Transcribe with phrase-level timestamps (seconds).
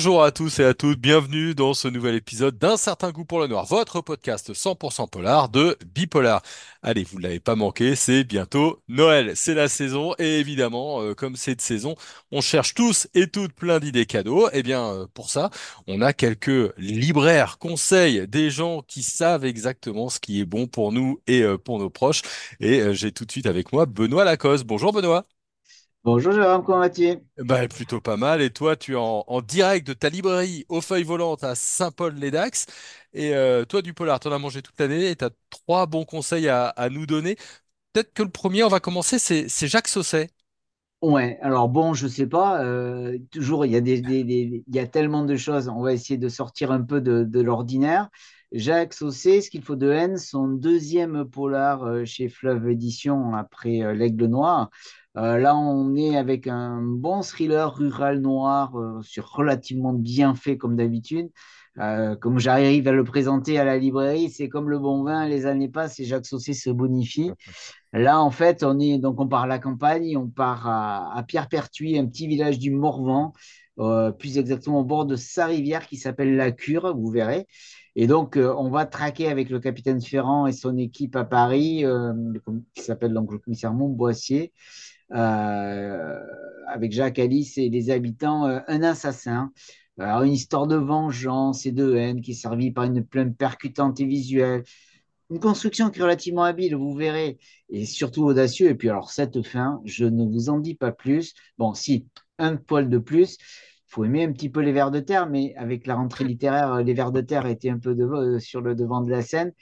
[0.00, 3.38] Bonjour à tous et à toutes, bienvenue dans ce nouvel épisode d'Un certain goût pour
[3.38, 6.40] le noir, votre podcast 100% polar de Bipolar.
[6.82, 11.14] Allez, vous ne l'avez pas manqué, c'est bientôt Noël, c'est la saison et évidemment, euh,
[11.14, 11.96] comme c'est de saison,
[12.32, 14.48] on cherche tous et toutes plein d'idées cadeaux.
[14.54, 15.50] Et bien, euh, pour ça,
[15.86, 20.92] on a quelques libraires, conseils, des gens qui savent exactement ce qui est bon pour
[20.92, 22.22] nous et euh, pour nos proches.
[22.58, 24.64] Et j'ai tout de suite avec moi Benoît Lacoste.
[24.64, 25.26] Bonjour Benoît.
[26.04, 27.20] Bonjour Jérôme, comment vas-tu?
[27.38, 28.42] Bah, plutôt pas mal.
[28.42, 32.66] Et toi, tu es en, en direct de ta librairie aux feuilles volantes à Saint-Paul-les-Dax.
[33.14, 36.04] Et euh, toi, du polar, t'en as mangé toute l'année et tu as trois bons
[36.04, 37.36] conseils à, à nous donner.
[37.92, 40.30] Peut-être que le premier, on va commencer, c'est c'est Jacques Sausset.
[41.02, 44.74] Ouais, alors bon, je sais pas, euh, toujours il y a des, des- des- il
[44.76, 48.10] y a tellement de choses, on va essayer de sortir un peu de, de l'ordinaire.
[48.52, 53.82] Jacques Saucé, Ce qu'il faut de haine, son deuxième polar euh, chez Fleuve Édition après
[53.82, 54.70] euh, L'Aigle Noir.
[55.16, 60.56] Euh, là, on est avec un bon thriller rural noir euh, sur relativement bien fait
[60.56, 61.30] comme d'habitude.
[61.78, 65.46] Euh, comme j'arrive à le présenter à la librairie, c'est comme le bon vin, les
[65.46, 67.30] années passent et Jacques Saucé se bonifie.
[67.92, 71.22] Là, en fait, on est donc on part à la campagne, on part à, à
[71.22, 73.32] Pierre-Pertuis, un petit village du Morvan,
[73.80, 77.46] euh, plus exactement au bord de sa rivière qui s'appelle la Cure, vous verrez.
[77.96, 81.84] Et donc, euh, on va traquer avec le capitaine Ferrand et son équipe à Paris,
[81.84, 82.12] euh,
[82.74, 84.52] qui s'appelle donc le commissaire Montboissier,
[85.10, 89.50] avec Jacques Alice et les habitants, un assassin.
[89.98, 94.00] Alors, une histoire de vengeance et de haine qui est servie par une plainte percutante
[94.00, 94.62] et visuelle
[95.30, 98.68] une construction qui est relativement habile, vous verrez, et surtout audacieux.
[98.68, 101.34] Et puis alors, cette fin, je ne vous en dis pas plus.
[101.56, 102.06] Bon, si,
[102.38, 103.38] un poil de plus.
[103.90, 106.76] Il faut aimer un petit peu les vers de terre, mais avec la rentrée littéraire,
[106.76, 109.52] les vers de terre étaient un peu de, euh, sur le devant de la scène.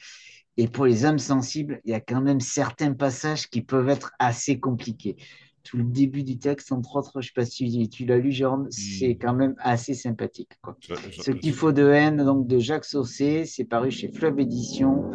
[0.59, 4.13] Et pour les âmes sensibles, il y a quand même certains passages qui peuvent être
[4.19, 5.17] assez compliqués.
[5.65, 8.31] Tout le début du texte, entre autres, je ne sais pas si tu l'as lu,
[8.31, 9.19] Jérôme, c'est Hmm.
[9.19, 10.53] quand même assez sympathique.
[10.63, 10.77] Quoi.
[10.81, 14.39] Je- je- Ce qu'il faut de haine, donc de Jacques Saucé, c'est paru chez Fleuve
[14.41, 15.11] Édition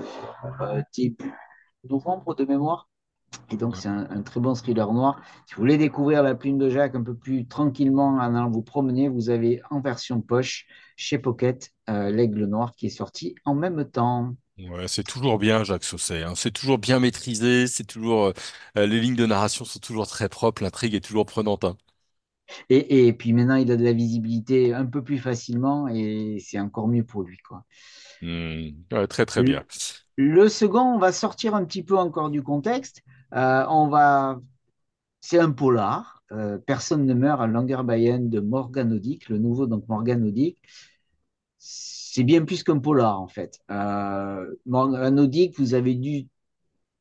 [0.62, 1.31] euh, début
[1.90, 2.90] novembre de mémoire.
[3.52, 5.22] Et donc, c'est un, un très bon thriller noir.
[5.46, 8.62] Si vous voulez découvrir La Plume de Jacques un peu plus tranquillement en allant vous
[8.64, 10.66] promener, vous avez en version poche
[10.96, 14.36] chez Pocket euh, L'Aigle Noir qui est sorti en même temps.
[14.58, 16.22] Ouais, c'est toujours bien, Jacques Sausset.
[16.24, 16.36] hein.
[16.36, 17.66] C'est toujours bien maîtrisé.
[17.68, 18.34] C'est toujours euh,
[18.78, 20.62] euh, les lignes de narration sont toujours très propres.
[20.64, 21.64] L'intrigue est toujours prenante.
[21.64, 21.76] hein.
[22.70, 26.59] Et, et puis maintenant, il a de la visibilité un peu plus facilement et c'est
[26.59, 27.64] encore mieux pour lui, quoi.
[28.22, 29.64] Ouais, très très Le, bien.
[30.18, 33.03] le second, on va sortir un petit peu encore du contexte.
[33.36, 34.40] Euh, on va
[35.22, 36.24] C'est un polar.
[36.32, 40.24] Euh, Personne ne meurt à Langerbayern de Morgan Odick, le nouveau donc Morgan.
[41.58, 43.60] C'est bien plus qu'un polar en fait.
[43.72, 46.28] Euh, Morgan Odick, vous avez dû,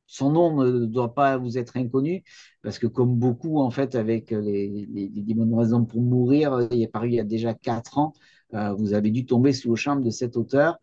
[0.07, 2.23] son nom ne doit pas vous être inconnu
[2.63, 7.09] parce que comme beaucoup en fait avec les bonnes raisons pour mourir, il est paru
[7.09, 8.13] il y a déjà quatre ans.
[8.53, 10.77] Euh, vous avez dû tomber sous le charme de cet auteur.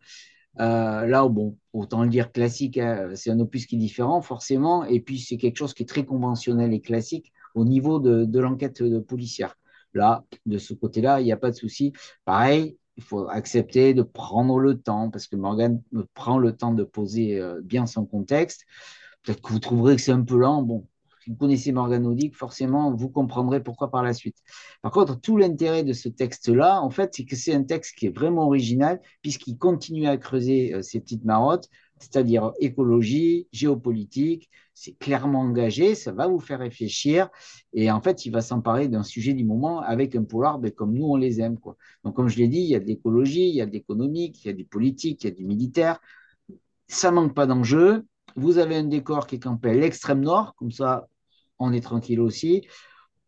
[0.59, 4.83] Euh, là, bon, autant le dire classique, hein, c'est un opus qui est différent forcément,
[4.83, 8.83] et puis c'est quelque chose qui est très conventionnel et classique au niveau de, l'enquête
[9.07, 9.55] policière.
[9.93, 11.93] Là, de ce côté-là, il n'y a pas de souci.
[12.25, 15.81] Pareil, il faut accepter de prendre le temps, parce que Morgan
[16.13, 18.65] prend le temps de poser euh, bien son contexte.
[19.23, 20.63] Peut-être que vous trouverez que c'est un peu lent.
[20.63, 20.87] Bon,
[21.23, 24.37] si vous connaissez Morgan Odick, forcément, vous comprendrez pourquoi par la suite.
[24.81, 28.07] Par contre, tout l'intérêt de ce texte-là, en fait, c'est que c'est un texte qui
[28.07, 34.49] est vraiment original, puisqu'il continue à creuser euh, ces petites marottes, c'est-à-dire écologie, géopolitique.
[34.73, 37.29] C'est clairement engagé, ça va vous faire réfléchir.
[37.73, 40.93] Et en fait, il va s'emparer d'un sujet du moment avec un polar ben, comme
[40.93, 41.59] nous, on les aime.
[41.59, 41.77] Quoi.
[42.03, 44.43] Donc, comme je l'ai dit, il y a de l'écologie, il y a de l'économique,
[44.43, 45.99] il y a du politique, il y a du militaire.
[46.87, 48.05] Ça manque pas d'enjeu.
[48.35, 51.07] Vous avez un décor qui est campé à l'extrême nord, comme ça,
[51.61, 52.67] on est tranquille aussi.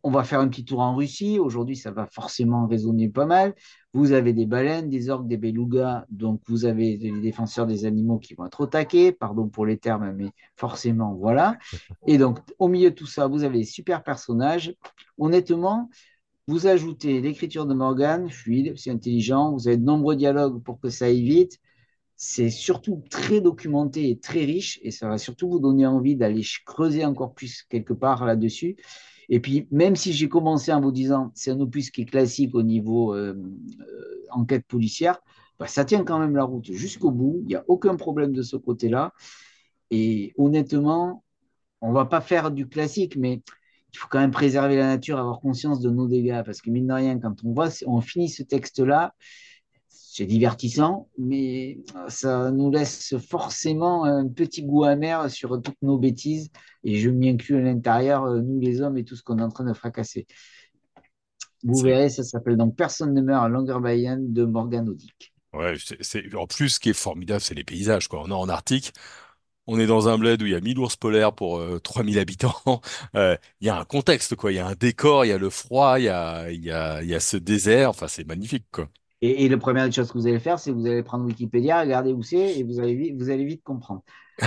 [0.06, 1.40] On va faire un petit tour en Russie.
[1.40, 3.56] Aujourd'hui, ça va forcément résonner pas mal.
[3.94, 6.04] Vous avez des baleines, des orques, des belugas.
[6.10, 9.14] Donc, vous avez les défenseurs des animaux qui vont être au taquet.
[9.14, 11.58] Pardon pour les termes, mais forcément, voilà.
[12.08, 14.76] Et donc, au milieu de tout ça, vous avez des super personnages.
[15.18, 15.90] Honnêtement,
[16.48, 19.54] vous ajoutez l'écriture de Morgan, fluide, c'est intelligent.
[19.54, 21.60] Vous avez de nombreux dialogues pour que ça aille vite.
[22.16, 26.44] C'est surtout très documenté et très riche, et ça va surtout vous donner envie d'aller
[26.66, 28.78] creuser encore plus quelque part là-dessus.
[29.30, 32.56] Et puis, même si j'ai commencé en vous disant c'est un opus qui est classique
[32.56, 33.34] au niveau euh,
[33.80, 35.20] euh, enquête policière,
[35.60, 37.40] bah, ça tient quand même la route jusqu'au bout.
[37.42, 39.14] Il n'y a aucun problème de ce côté-là.
[39.92, 41.24] Et honnêtement,
[41.82, 43.42] on ne va pas faire du classique, mais
[43.94, 46.42] il faut quand même préserver la nature, avoir conscience de nos dégâts.
[46.46, 49.14] Parce que mine de rien, quand on voit, on finit ce texte-là,
[49.94, 51.80] c'est divertissant, mais
[52.10, 56.50] ça nous laisse forcément un petit goût amer sur toutes nos bêtises.
[56.84, 59.50] Et je m'y inclus à l'intérieur, nous les hommes, et tout ce qu'on est en
[59.50, 60.28] train de fracasser.
[61.64, 65.34] Vous verrez, ça s'appelle donc Personne ne meurt à Longyearbyen de Morgan Odick.
[65.54, 68.22] ouais, c'est c'est- en plus ce qui est formidable, c'est les paysages quoi.
[68.24, 68.94] On est en Arctique,
[69.68, 72.20] on est dans un bled où il y a 1000 ours polaires pour euh, 3000
[72.20, 72.56] habitants.
[73.16, 75.38] Euh, Il y a un contexte quoi, il y a un décor, il y a
[75.40, 77.90] le froid, il y a il y a il y a ce désert.
[77.92, 78.90] Enfin, c'est magnifique quoi.
[79.24, 81.82] Et, et la première chose que vous allez faire, c'est que vous allez prendre Wikipédia,
[81.82, 84.04] regarder où c'est, et vous allez, vite- vous allez vite comprendre.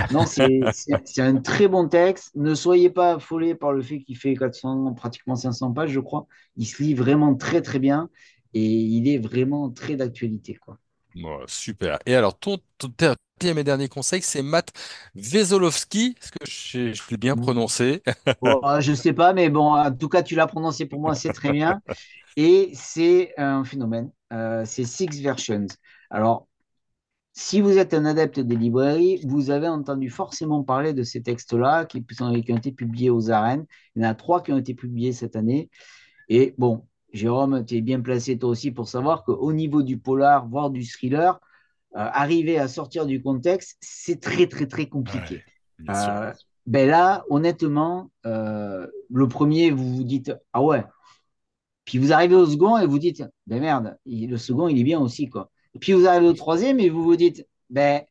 [0.09, 0.71] Non, c'est
[1.19, 2.35] un très bon texte.
[2.35, 6.27] Ne soyez pas affolés par le fait qu'il fait 400, pratiquement 500 pages, je crois.
[6.57, 8.09] Il se lit vraiment très, très bien,
[8.53, 10.79] et il est vraiment très d'actualité, quoi.
[11.15, 11.97] Bon, super.
[12.05, 12.89] Et alors, ton, ton
[13.43, 14.71] et dernier conseil, c'est Matt
[15.15, 16.15] Wesolowski.
[16.21, 18.03] Est-ce que je, je l'ai bien prononcé?
[18.41, 21.15] Bon, euh, je sais pas, mais bon, en tout cas, tu l'as prononcé pour moi,
[21.15, 21.81] c'est très bien.
[22.37, 24.11] Et c'est un phénomène.
[24.33, 25.67] Euh, c'est Six Versions.
[26.09, 26.47] Alors,
[27.33, 31.85] si vous êtes un adepte des librairies, vous avez entendu forcément parler de ces textes-là
[31.85, 33.65] qui, ont été publiés aux arènes.
[33.95, 35.69] Il y en a trois qui ont été publiés cette année.
[36.29, 40.47] Et bon, Jérôme, tu es bien placé toi aussi pour savoir qu'au niveau du polar,
[40.47, 41.39] voire du thriller,
[41.95, 45.43] euh, arriver à sortir du contexte, c'est très, très, très compliqué.
[45.89, 46.33] Euh,
[46.65, 50.83] ben là, honnêtement, le premier, vous vous dites, ah ouais.
[51.87, 54.99] Puis vous arrivez au second et vous dites, ben merde, le second, il est bien
[54.99, 55.49] aussi, quoi.
[55.73, 58.03] Et puis vous arrivez au troisième et vous vous dites, ben,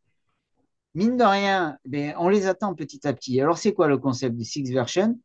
[0.95, 3.39] mine de rien, ben, on les attend petit à petit.
[3.39, 5.21] Alors, c'est quoi le concept du Six Version?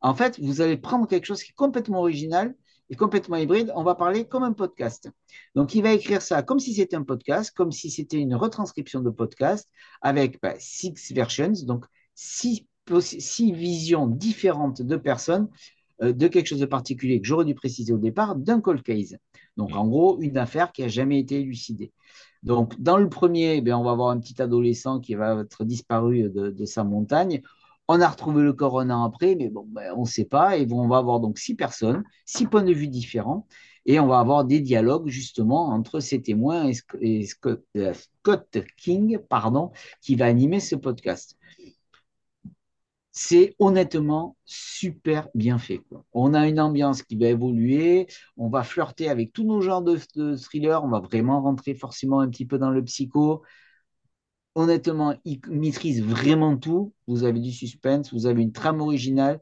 [0.00, 2.54] En fait, vous allez prendre quelque chose qui est complètement original
[2.88, 3.70] et complètement hybride.
[3.76, 5.10] On va parler comme un podcast.
[5.54, 9.00] Donc, il va écrire ça comme si c'était un podcast, comme si c'était une retranscription
[9.00, 9.68] de podcast
[10.00, 12.66] avec bah, six versions, donc six,
[12.98, 15.50] six visions différentes de personnes
[16.00, 19.16] de quelque chose de particulier que j'aurais dû préciser au départ, d'un cold case.
[19.56, 19.78] Donc, Mm.
[19.78, 21.92] en gros, une affaire qui n'a jamais été élucidée.
[22.42, 25.64] Donc, dans le premier, eh bien, on va avoir un petit adolescent qui va être
[25.64, 27.42] disparu de, de sa montagne.
[27.88, 30.56] On a retrouvé le corps un an après, mais bon, ben, on ne sait pas.
[30.58, 33.46] Et on va avoir donc six personnes, six points de vue différents.
[33.86, 36.70] Et on va avoir des dialogues justement entre ces témoins
[37.00, 37.26] et,
[37.76, 41.36] euh, Scott King, pardon, qui va animer ce podcast.
[43.22, 45.82] C'est honnêtement super bien fait.
[46.14, 48.06] On a une ambiance qui va évoluer,
[48.38, 49.98] on va flirter avec tous nos genres de,
[50.36, 53.42] thrillers, on va vraiment rentrer forcément un petit peu dans le psycho.
[54.54, 56.94] Honnêtement, il maîtrise vraiment tout.
[57.06, 59.40] Vous avez du suspense, vous avez une trame originale.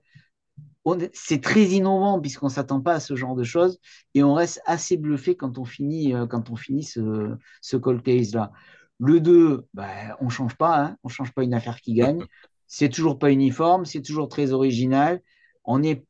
[1.13, 3.79] C'est très innovant puisqu'on ne s'attend pas à ce genre de choses
[4.13, 8.03] et on reste assez bluffé quand on finit, euh, quand on finit ce, ce cold
[8.03, 8.51] case-là.
[8.99, 11.95] Le 2, ben, on ne change pas, hein, on ne change pas une affaire qui
[11.95, 12.27] gagne.
[12.69, 15.23] C'est toujours pas uniforme, c'est toujours très original.
[15.65, 16.05] On est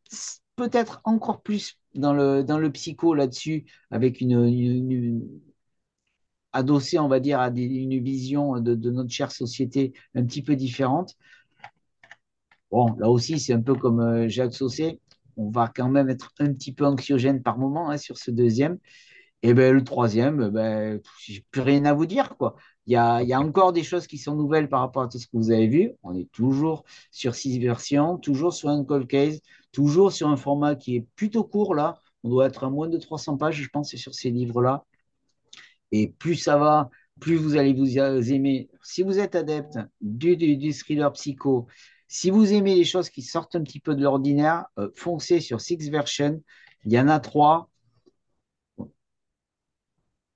[0.57, 5.41] peut-être encore plus dans le, dans le psycho là-dessus, avec une, une-
[6.53, 11.17] adossé, on va dire, à une vision de, notre chère société un petit peu différente.
[12.71, 15.01] Bon, là aussi, c'est un peu comme euh, Jacques Saucé.
[15.37, 18.79] On va quand même être un petit peu anxiogène par moment hein, sur ce deuxième.
[19.43, 22.57] Et ben, le troisième, ben, j'ai plus rien à vous dire, quoi.
[22.87, 25.19] Il y a, y a encore des choses qui sont nouvelles par rapport à tout
[25.19, 25.93] ce que vous avez vu.
[26.03, 29.41] On est toujours sur six versions, toujours sur un cold case,
[29.73, 32.01] toujours sur un format qui est plutôt court, là.
[32.25, 34.85] On doit être à moins de 300 pages, je pense, sur ces livres-là.
[35.93, 38.69] Et plus ça va, plus vous allez vous aimer.
[38.83, 41.67] Si vous êtes adepte du, thriller psycho,
[42.09, 45.61] si vous aimez les choses qui sortent un petit peu de l'ordinaire, euh, foncez sur
[45.61, 46.43] Six Version.
[46.85, 47.71] Il y en a trois.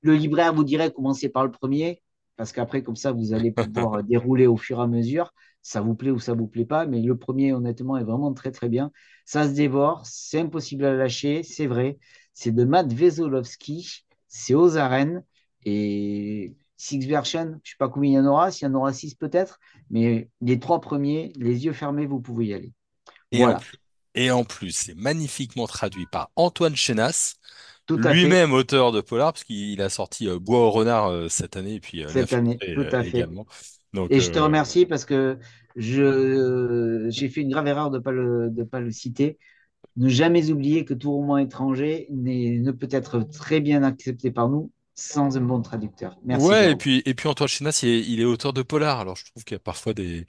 [0.02, 2.02] Le libraire vous dirait commencez par le premier,
[2.36, 5.32] parce qu'après, comme ça, vous allez pouvoir dérouler au fur et à mesure.
[5.62, 8.50] Ça vous plaît ou ça vous plaît pas, mais le premier, honnêtement, est vraiment très
[8.50, 8.90] très bien.
[9.24, 11.98] Ça se dévore, c'est impossible à lâcher, c'est vrai.
[12.34, 15.24] C'est de Matt Wesolowski, c'est aux arènes.
[15.64, 18.74] Et Six Version, je ne sais pas combien il y en aura, s'il y en
[18.74, 22.72] aura six peut-être, mais les trois premiers, les yeux fermés, vous pouvez y aller.
[23.30, 23.78] Et en Voilà, plus,
[24.14, 27.34] et en plus, c'est magnifiquement traduit par Antoine Chenas,
[27.90, 31.74] lui-même auteur de polar, parce qu'il a sorti euh, Bois au renard euh, cette année,
[31.74, 33.26] et puis euh, cette année, tout à fait.
[33.92, 35.38] Donc, Et je te remercie parce que
[35.76, 39.38] je, j'ai fait une grave erreur de ne pas le, de pas le citer.
[39.96, 44.70] Ne jamais oublier que tout roman étranger ne peut être très bien accepté par nous
[44.94, 46.18] sans un bon traducteur.
[46.24, 49.00] Merci, ouais, et puis, et puis Antoine Chenas, il est, il est auteur de polar,
[49.00, 50.26] alors je trouve qu'il y a parfois des,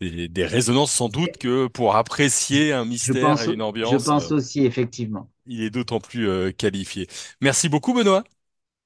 [0.00, 3.96] des, des résonances, sans doute que pour apprécier un Je mystère pense, et une je
[3.96, 5.30] ambiance, euh, pense aussi, effectivement.
[5.50, 7.08] Il est d'autant plus euh, qualifié.
[7.40, 8.24] Merci beaucoup, Benoît.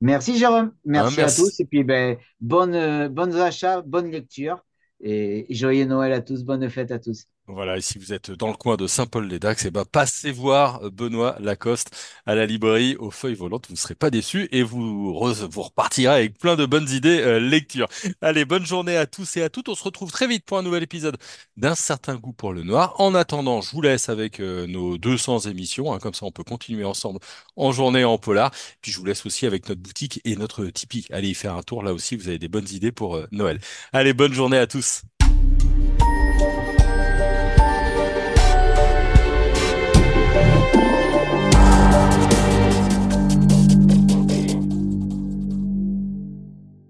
[0.00, 0.66] Merci, Jérôme.
[0.66, 1.61] Hein, Merci à tous.
[1.61, 4.64] Et puis, ben, bonne, euh, bonnes achats, bonne lecture.
[5.00, 6.44] Et joyeux Noël à tous.
[6.44, 7.26] Bonne fête à tous.
[7.46, 10.88] Voilà, et si vous êtes dans le coin de Saint-Paul-les-Dax, eh ben, passez voir euh,
[10.90, 11.90] Benoît Lacoste
[12.24, 13.66] à la librairie aux feuilles volantes.
[13.68, 17.20] Vous ne serez pas déçus et vous, re- vous repartirez avec plein de bonnes idées
[17.20, 17.86] euh, lecture.
[18.22, 19.68] Allez, bonne journée à tous et à toutes.
[19.68, 21.18] On se retrouve très vite pour un nouvel épisode
[21.58, 22.98] d'un certain goût pour le noir.
[22.98, 25.92] En attendant, je vous laisse avec euh, nos 200 émissions.
[25.92, 27.18] hein, comme ça, on peut continuer ensemble
[27.56, 28.52] en journée en polar.
[28.80, 31.04] Puis je vous laisse aussi avec notre boutique et notre Tipeee.
[31.10, 32.16] Allez y faire un tour là aussi.
[32.16, 33.60] Vous avez des bonnes idées pour Noël.
[33.92, 35.02] Allez, bonne journée à tous.